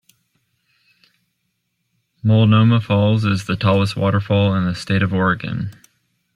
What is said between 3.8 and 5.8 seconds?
waterfall in the state of Oregon.